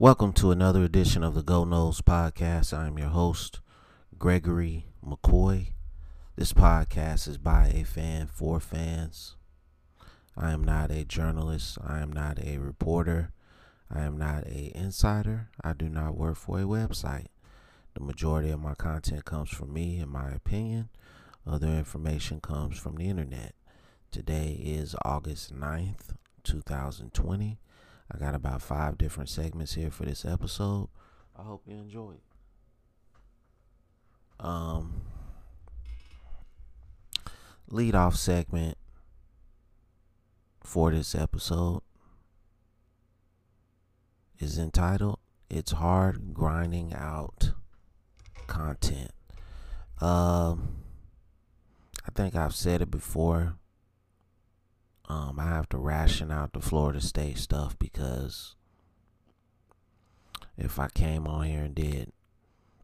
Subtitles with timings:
[0.00, 2.72] Welcome to another edition of the Go Noles Podcast.
[2.72, 3.60] I'm your host,
[4.18, 5.74] Gregory McCoy.
[6.36, 9.36] This podcast is by a fan for fans.
[10.34, 11.76] I am not a journalist.
[11.86, 13.32] I am not a reporter.
[13.94, 15.50] I am not a insider.
[15.62, 17.26] I do not work for a website.
[17.92, 20.88] The majority of my content comes from me and my opinion.
[21.46, 23.54] Other information comes from the internet.
[24.10, 27.58] Today is August 9th, 2020.
[28.10, 30.88] I got about five different segments here for this episode.
[31.36, 32.14] I hope you enjoy.
[34.40, 35.02] Um,
[37.68, 38.76] lead off segment
[40.62, 41.82] for this episode
[44.38, 47.52] is entitled It's Hard Grinding Out
[48.46, 49.10] Content.
[50.00, 50.76] Um,
[52.06, 53.56] I think I've said it before.
[55.10, 58.54] Um, I have to ration out the Florida State stuff because
[60.56, 62.12] if I came on here and did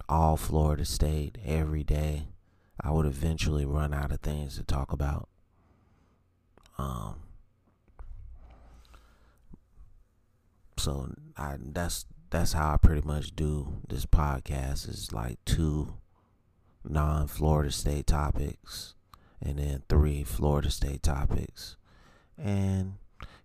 [0.08, 2.27] all Florida State every day,
[2.80, 5.28] I would eventually run out of things to talk about.
[6.78, 7.20] Um,
[10.78, 15.94] so I that's that's how I pretty much do this podcast is like two
[16.84, 18.96] non-Florida State topics
[19.40, 21.77] and then three Florida State topics.
[22.39, 22.95] And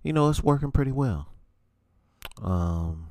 [0.04, 1.28] you know, it's working pretty well.
[2.42, 3.08] Um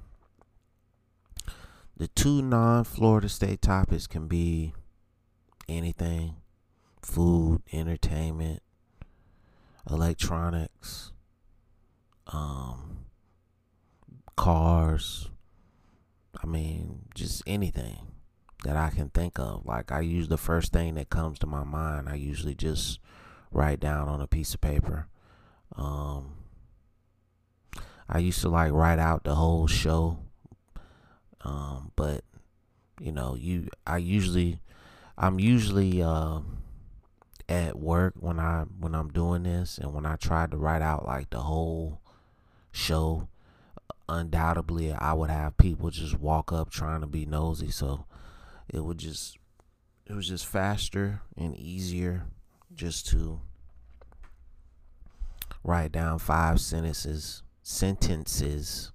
[1.97, 4.73] the two non-Florida State topics can be
[5.69, 6.37] anything,
[7.03, 8.63] food, entertainment,
[9.89, 11.13] electronics,
[12.27, 13.05] um
[14.37, 15.29] cars,
[16.43, 18.07] I mean, just anything
[18.65, 19.67] that I can think of.
[19.67, 22.09] Like I use the first thing that comes to my mind.
[22.09, 23.01] I usually just
[23.53, 25.09] write down on a piece of paper.
[25.77, 26.37] Um,
[28.09, 30.19] I used to like write out the whole show.
[31.43, 32.25] Um, but
[33.01, 34.61] you know, you I usually
[35.17, 36.41] I'm usually uh,
[37.49, 41.07] at work when I when I'm doing this and when I try to write out
[41.07, 42.01] like the whole
[42.73, 43.29] show
[44.09, 48.07] undoubtedly I would have people just walk up trying to be nosy so
[48.69, 49.37] it would just
[50.07, 52.25] it was just faster and easier
[52.75, 53.41] just to
[55.63, 58.93] write down five sentences sentences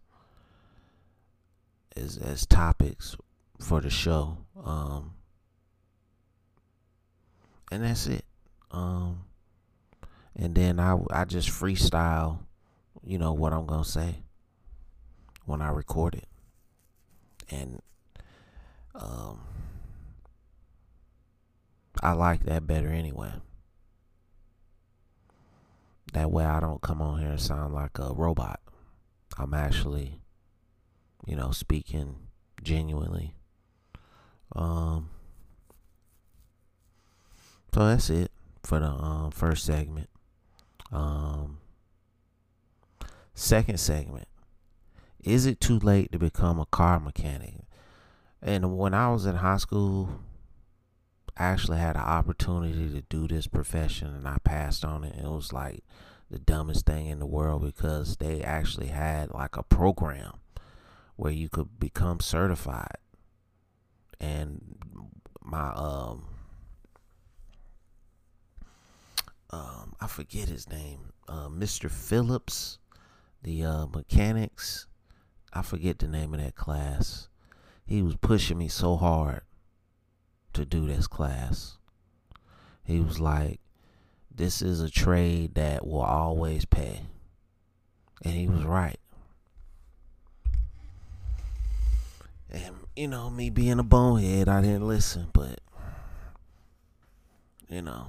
[1.95, 3.15] as as topics
[3.59, 5.13] for the show um
[7.71, 8.25] and that's it
[8.71, 9.23] um
[10.35, 12.39] and then I I just freestyle
[13.03, 14.15] you know what I'm to say
[15.45, 16.27] when I record it.
[17.49, 17.81] And
[18.93, 19.41] um
[22.01, 23.31] I like that better anyway.
[26.15, 28.61] That way I don't come on here and sound like a robot.
[29.37, 30.21] I'm actually,
[31.27, 32.15] you know, speaking
[32.63, 33.35] genuinely.
[34.55, 35.09] Um
[37.73, 38.31] so that's it
[38.63, 40.09] for the um, first segment.
[40.89, 41.57] Um
[43.33, 44.29] second segment
[45.21, 47.55] is it too late to become a car mechanic?
[48.41, 50.21] And when I was in high school,
[51.37, 55.15] actually had an opportunity to do this profession and I passed on it.
[55.17, 55.83] It was like
[56.29, 60.39] the dumbest thing in the world because they actually had like a program
[61.15, 62.97] where you could become certified.
[64.19, 64.77] And
[65.41, 66.25] my um
[69.51, 71.89] um I forget his name, uh, Mr.
[71.89, 72.79] Phillips,
[73.43, 74.87] the uh, mechanics
[75.55, 77.29] I forget the name of that class.
[77.85, 79.41] He was pushing me so hard
[80.55, 81.77] to do this class.
[82.83, 83.59] He was like,
[84.33, 87.01] This is a trade that will always pay.
[88.23, 88.99] And he was right.
[92.49, 95.59] And, you know, me being a bonehead, I didn't listen, but,
[97.67, 98.05] you know,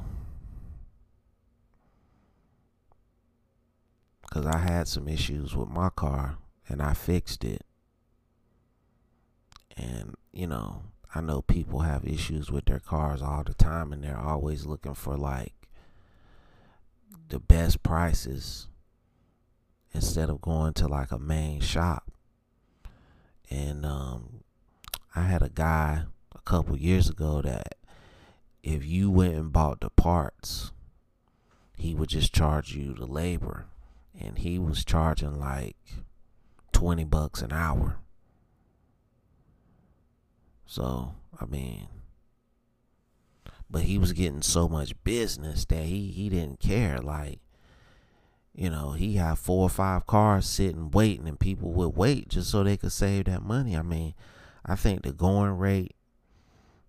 [4.23, 6.37] because I had some issues with my car
[6.69, 7.65] and I fixed it.
[9.77, 10.83] And, you know,
[11.17, 14.93] I know people have issues with their cars all the time and they're always looking
[14.93, 15.55] for like
[17.31, 18.69] the best prices
[19.95, 22.13] instead of going to like a main shop.
[23.49, 24.41] And um,
[25.15, 26.03] I had a guy
[26.35, 27.77] a couple years ago that
[28.63, 30.71] if you went and bought the parts,
[31.79, 33.65] he would just charge you the labor.
[34.21, 35.79] And he was charging like
[36.73, 38.01] 20 bucks an hour.
[40.77, 41.89] So, I mean,
[43.71, 46.99] but he was getting so much business that he, he didn't care.
[46.99, 47.39] Like,
[48.55, 52.51] you know, he had four or five cars sitting waiting, and people would wait just
[52.51, 53.75] so they could save that money.
[53.75, 54.13] I mean,
[54.67, 55.97] I think the going rate,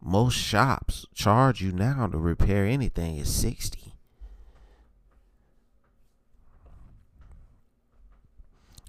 [0.02, 3.94] most shops charge you now to repair anything is 60.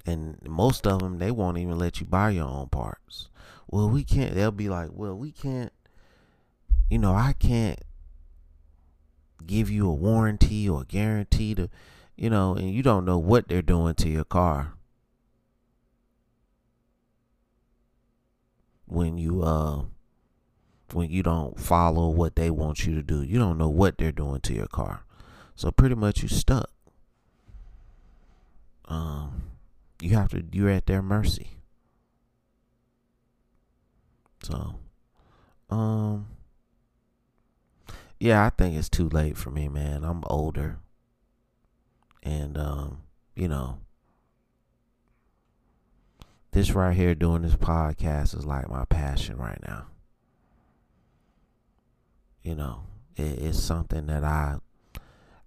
[0.04, 3.28] And most of them, they won't even let you buy your own parts.
[3.68, 4.34] Well, we can't.
[4.34, 5.72] They'll be like, well, we can't,
[6.90, 7.80] you know, I can't
[9.46, 11.68] give you a warranty or a guarantee to
[12.18, 14.74] you know, and you don't know what they're doing to your car.
[18.86, 19.82] When you uh
[20.92, 23.22] when you don't follow what they want you to do.
[23.22, 25.04] You don't know what they're doing to your car.
[25.54, 26.70] So pretty much you stuck.
[28.86, 29.42] Um
[30.00, 31.57] you have to you're at their mercy.
[34.48, 34.76] So
[35.68, 36.26] um
[38.20, 40.02] yeah, I think it's too late for me, man.
[40.02, 40.78] I'm older.
[42.22, 43.02] And, um,
[43.36, 43.78] you know,
[46.50, 49.86] this right here doing this podcast is like my passion right now.
[52.42, 52.82] You know,
[53.16, 54.56] it, it's something that I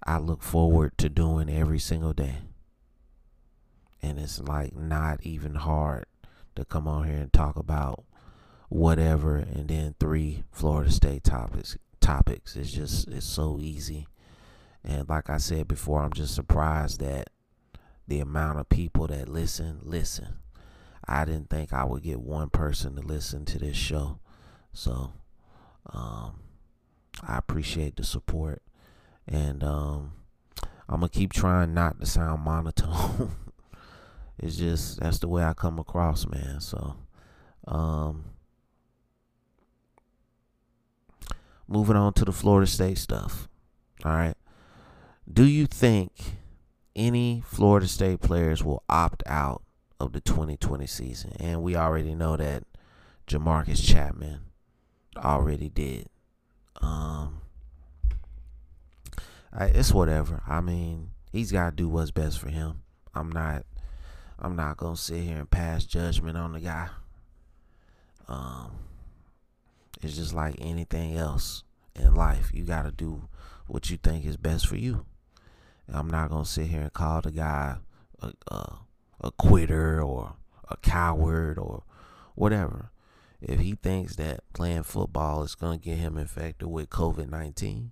[0.04, 2.38] I look forward to doing every single day.
[4.02, 6.06] And it's like not even hard
[6.56, 8.06] to come on here and talk about
[8.72, 12.56] whatever and then three Florida State topics topics.
[12.56, 14.08] It's just it's so easy
[14.84, 17.30] and like I said before, I'm just surprised that
[18.08, 20.40] the amount of people that listen, listen.
[21.08, 24.20] I didn't think I would get one person to listen to this show.
[24.74, 25.14] So
[25.94, 26.40] um,
[27.28, 28.62] I appreciate the support.
[29.28, 30.14] And um,
[30.90, 33.32] I'm to keep trying not to sound monotone.
[34.40, 36.60] it's just, that's the way I come across, man.
[36.60, 36.96] So,
[37.68, 38.26] um,
[41.72, 43.48] moving on to the Florida State stuff.
[44.04, 44.36] All right.
[45.32, 46.12] Do you think
[46.96, 49.64] any Florida State players will opt out
[50.00, 51.34] of the 2020 season?
[51.40, 52.64] And we already know that
[53.28, 54.42] Jamarcus Chapman
[55.16, 56.08] already did.
[56.82, 57.42] Um,
[59.54, 60.44] I, it's whatever.
[60.48, 62.82] I mean, he's got to do what's best for him.
[63.14, 63.66] I'm not.
[64.44, 66.90] I'm not gonna sit here and pass judgment on the guy.
[68.28, 68.72] Um,
[70.04, 71.64] it's just like anything else
[71.96, 72.52] in life.
[72.54, 73.28] You got to do
[73.68, 75.06] what you think is best for you.
[75.94, 77.78] I'm not gonna sit here and call the guy
[78.22, 78.76] a, a,
[79.22, 80.36] a quitter or
[80.70, 81.84] a coward or
[82.36, 82.92] whatever.
[83.42, 87.92] If he thinks that playing football is gonna get him infected with COVID nineteen,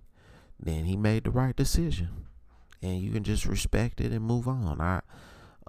[0.58, 2.26] then he made the right decision,
[2.80, 4.80] and you can just respect it and move on.
[4.80, 5.00] I,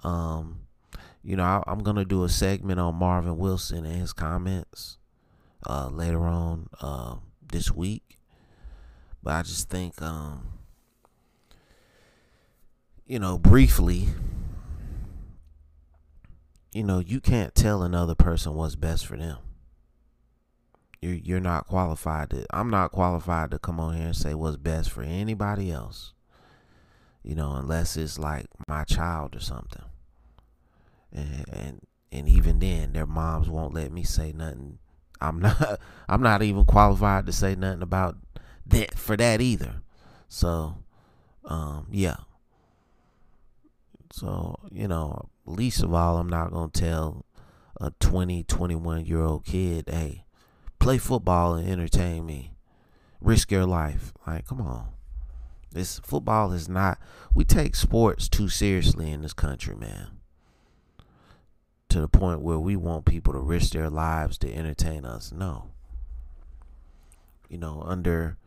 [0.02, 0.62] um,
[1.22, 4.98] you know, I, am gonna do a segment on Marvin Wilson and his comments
[5.68, 8.18] uh, later on uh, this week,
[9.22, 10.52] but I just think um
[13.12, 14.08] you know, briefly,
[16.72, 19.36] you know, you can't tell another person what's best for them.
[21.02, 24.56] You're you're not qualified to I'm not qualified to come on here and say what's
[24.56, 26.14] best for anybody else.
[27.22, 29.84] You know, unless it's like my child or something.
[31.12, 34.78] And and, and even then their moms won't let me say nothing.
[35.22, 38.16] I'm not I'm not even qualified to say nothing about
[38.66, 39.82] that for that either.
[40.28, 40.76] So
[41.44, 42.16] um yeah,
[44.12, 47.24] so, you know, least of all, I'm not to tell
[47.80, 50.26] a 20, 21 year old kid, hey,
[50.78, 52.52] play football and entertain me.
[53.20, 54.12] Risk your life.
[54.26, 54.88] Like, come on.
[55.72, 56.98] This football is not,
[57.34, 60.08] we take sports too seriously in this country, man.
[61.92, 65.30] To the point where we want people to risk their lives to entertain us.
[65.30, 65.72] No.
[67.50, 68.38] You know, under,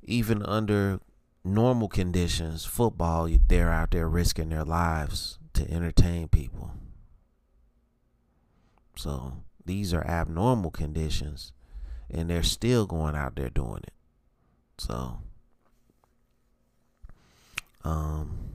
[0.00, 1.00] even under
[1.42, 6.70] normal conditions, football, they're out there risking their lives to entertain people.
[8.94, 11.52] So these are abnormal conditions,
[12.08, 13.94] and they're still going out there doing it.
[14.78, 15.18] So,
[17.82, 18.50] um,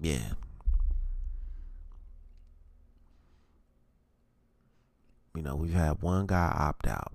[0.00, 0.32] yeah.
[5.34, 7.12] You know, we've had one guy opt out.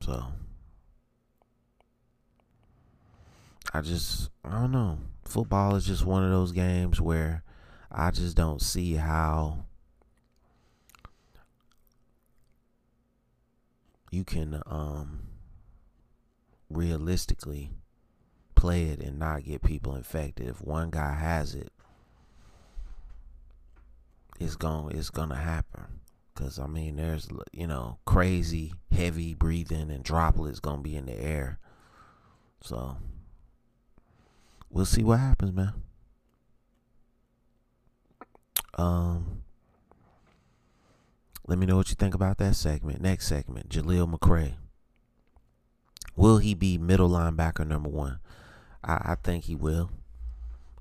[0.00, 0.24] So,
[3.72, 4.98] I just I don't know.
[5.24, 7.42] Football is just one of those games where
[7.90, 9.64] I just don't see how
[14.10, 15.24] you can um
[16.70, 17.70] realistically
[18.54, 20.48] play it and not get people infected.
[20.48, 21.72] If one guy has it,
[24.40, 26.00] it's going it's to happen.
[26.34, 31.14] Cuz I mean there's you know crazy heavy breathing and droplets to be in the
[31.14, 31.58] air.
[32.60, 32.96] So
[34.70, 35.74] we'll see what happens, man.
[38.76, 39.42] Um
[41.46, 43.00] let me know what you think about that segment.
[43.00, 44.54] Next segment, Jaleel McRae.
[46.16, 48.18] Will he be middle linebacker number one?
[48.82, 49.90] I, I think he will.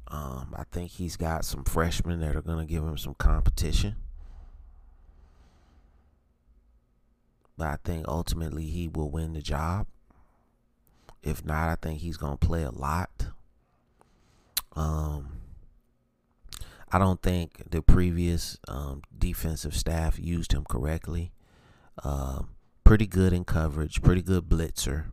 [0.07, 3.95] Um, I think he's got some freshmen that are to give him some competition.
[7.57, 9.87] But I think ultimately he will win the job.
[11.21, 13.27] If not, I think he's going to play a lot.
[14.75, 15.29] Um,
[16.91, 21.31] I don't think the previous um, defensive staff used him correctly.
[22.03, 22.43] Uh,
[22.83, 25.05] pretty good in coverage, pretty good blitzer,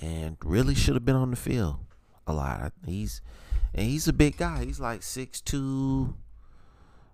[0.00, 1.78] and really should have been on the field
[2.26, 2.72] a lot.
[2.84, 3.20] He's
[3.74, 4.64] and he's a big guy.
[4.64, 6.14] He's like six two.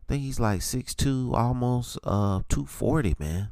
[0.02, 3.50] I think he's like six two, almost uh two forty, man.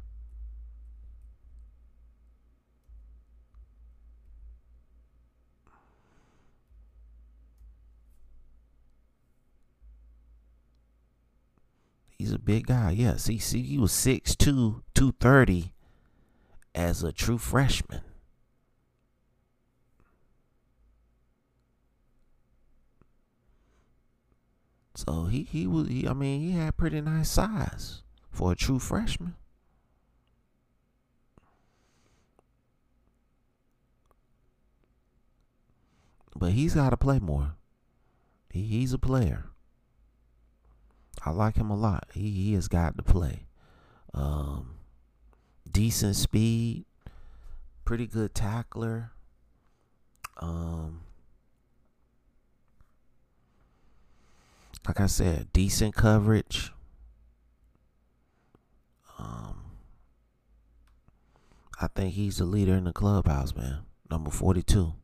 [12.21, 12.91] He's a big guy.
[12.91, 14.37] Yeah, see, see, he was 6'2",
[14.93, 15.73] 230
[16.75, 18.01] as a true freshman.
[24.93, 28.77] So he he was he, I mean he had pretty nice size for a true
[28.77, 29.33] freshman.
[36.35, 37.55] But he's got to play more.
[38.51, 39.50] He, he's a player.
[41.25, 42.07] I like him a lot.
[42.13, 43.45] He he has got to play.
[44.13, 44.75] Um,
[45.71, 46.85] decent speed,
[47.85, 49.11] pretty good tackler.
[50.37, 51.01] Um,
[54.87, 56.71] like I said, decent coverage.
[59.19, 59.63] Um,
[61.79, 63.81] I think he's the leader in the clubhouse, man.
[64.09, 64.95] Number forty-two.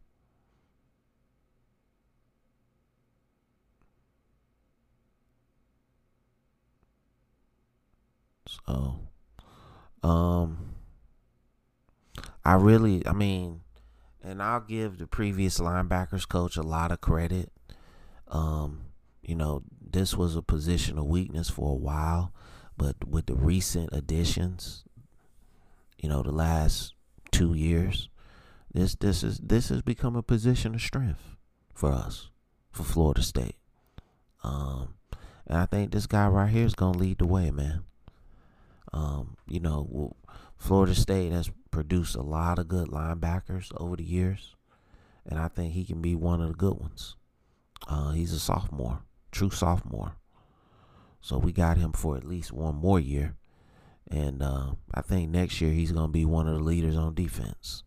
[8.66, 9.00] So,
[10.04, 10.76] um,
[12.44, 13.62] I really, I mean,
[14.24, 17.52] and I'll give the previous linebackers coach a lot of credit.
[18.28, 18.86] Um,
[19.22, 22.34] you know, this was a position of weakness for a while,
[22.78, 24.84] but with the recent additions,
[25.98, 26.94] you know, the last
[27.32, 28.10] two years,
[28.74, 31.36] this this is this has become a position of strength
[31.74, 32.30] for us,
[32.72, 33.56] for Florida State.
[34.44, 34.96] Um,
[35.48, 37.84] and I think this guy right here is gonna lead the way, man.
[38.94, 40.16] Um, you know,
[40.58, 44.56] Florida State has produced a lot of good linebackers over the years,
[45.26, 47.16] and I think he can be one of the good ones.
[47.88, 49.02] Uh, he's a sophomore,
[49.32, 50.16] true sophomore,
[51.22, 53.36] so we got him for at least one more year,
[54.10, 57.84] and uh, I think next year he's gonna be one of the leaders on defense,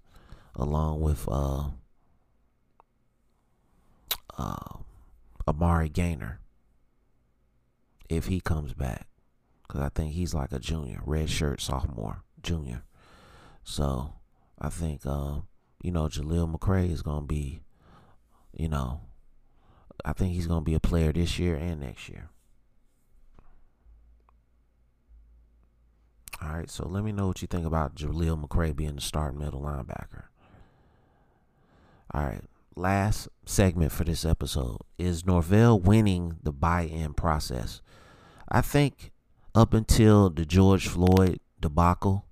[0.54, 1.70] along with uh,
[4.38, 4.76] uh,
[5.48, 6.40] Amari Gainer,
[8.08, 9.09] if he comes back
[9.70, 12.82] because I think he's like a junior, red shirt sophomore, junior.
[13.62, 14.14] So
[14.58, 15.40] I think uh,
[15.82, 17.62] you know Jaleel McRae is gonna be,
[18.52, 19.02] you know,
[20.04, 22.30] I think he's gonna be a player this year and next year.
[26.42, 29.38] All right, so let me know what you think about Jaleel McRae being the starting
[29.38, 30.24] middle linebacker.
[32.12, 32.42] All right,
[32.74, 37.82] last segment for this episode is Norvell winning the buy-in process.
[38.48, 39.12] I think
[39.54, 42.26] up until the George Floyd debacle,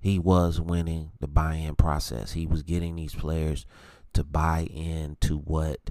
[0.00, 2.32] he was winning the buy in process.
[2.32, 3.66] He was getting these players
[4.14, 5.90] to buy into what,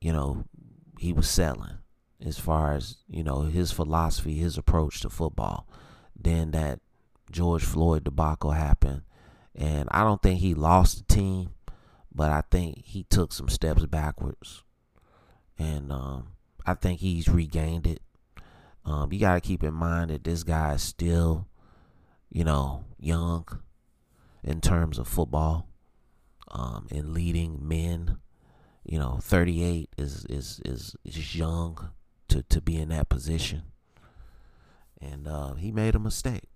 [0.00, 0.44] you know,
[0.98, 1.78] he was selling
[2.24, 5.66] as far as, you know, his philosophy, his approach to football.
[6.18, 6.80] Then that
[7.30, 9.02] George Floyd debacle happened.
[9.54, 11.50] And I don't think he lost the team,
[12.14, 14.62] but I think he took some steps backwards.
[15.58, 16.28] And um,
[16.64, 18.00] I think he's regained it.
[18.84, 21.46] Um, you got to keep in mind that this guy is still,
[22.30, 23.46] you know, young
[24.42, 25.68] in terms of football
[26.50, 28.18] um, and leading men.
[28.84, 31.90] You know, 38 is is is, is young
[32.28, 33.62] to, to be in that position.
[35.00, 36.48] And uh, he made a mistake.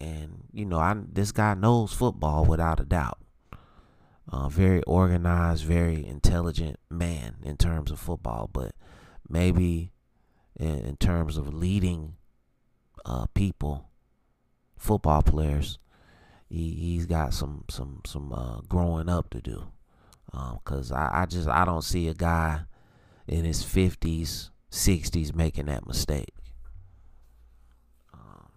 [0.00, 3.18] And you know, I this guy knows football without a doubt.
[4.30, 8.72] Uh, very organized, very intelligent man in terms of football, but
[9.28, 9.90] maybe
[10.58, 12.14] in, in terms of leading
[13.04, 13.88] uh, people,
[14.76, 15.78] football players,
[16.48, 19.68] he, he's got some some some uh, growing up to do.
[20.30, 22.60] Because um, I, I just I don't see a guy
[23.26, 26.34] in his fifties, sixties making that mistake.
[28.12, 28.48] Um,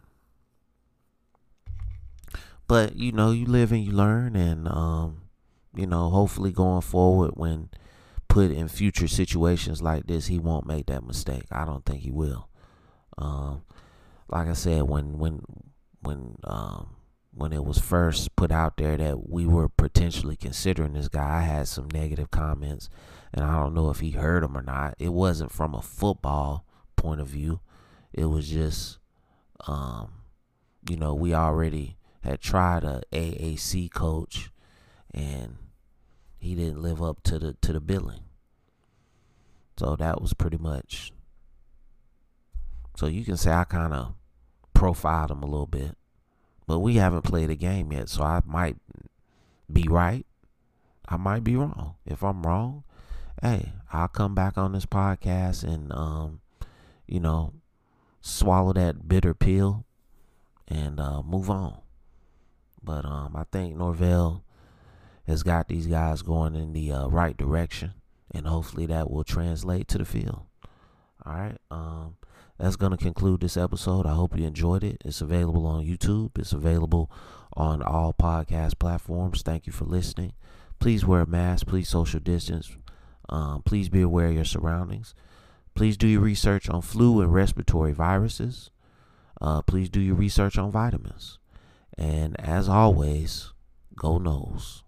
[2.68, 5.22] but you know, you live and you learn, and um,
[5.76, 7.70] you know, hopefully going forward, when
[8.32, 11.44] put in future situations like this, he won't make that mistake.
[11.52, 12.48] I don't think he will.
[13.18, 13.64] Um,
[14.30, 15.42] like I said, when when
[16.00, 16.96] when um,
[17.34, 21.42] when it was first put out there that we were potentially considering this guy, I
[21.42, 22.90] had some negative comments,
[23.34, 24.96] and I don't know if he heard them or not.
[24.98, 27.60] It wasn't from a football point of view.
[28.14, 29.00] It was just,
[29.68, 30.10] um,
[30.90, 34.52] you know, we already had tried a AAC coach,
[35.14, 35.58] and
[36.42, 38.24] he didn't live up to the to the billing.
[39.78, 41.14] So that was pretty much.
[42.98, 44.16] So you can say I kind of
[44.74, 45.96] profiled him a little bit.
[46.68, 48.78] But we haven't played a game yet, so I might
[49.72, 50.26] be right.
[51.08, 51.96] I might be wrong.
[52.06, 52.84] If I'm wrong,
[53.42, 56.42] hey, I'll come back on this podcast and um,
[57.08, 57.54] you know,
[58.22, 59.86] swallow that bitter pill
[60.68, 61.80] and uh, move on.
[62.84, 64.44] But um, I think Norvell
[65.32, 67.94] has got these guys going in the uh, right direction,
[68.30, 70.42] and hopefully that will translate to the field.
[71.26, 71.58] All right.
[71.70, 72.18] Um,
[72.58, 74.06] that's going to conclude this episode.
[74.06, 75.02] I hope you enjoyed it.
[75.04, 77.12] It's available on YouTube, it's available
[77.54, 79.42] on all podcast platforms.
[79.42, 80.34] Thank you for listening.
[80.80, 82.76] Please wear a mask, please social distance.
[83.30, 85.14] Um, please be aware of your surroundings.
[85.74, 88.70] Please do your research on flu and respiratory viruses.
[89.40, 91.40] Uh, please do your research on vitamins.
[91.98, 93.54] And as always,
[93.96, 94.84] go Noles.